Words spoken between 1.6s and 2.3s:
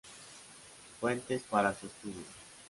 su estudio".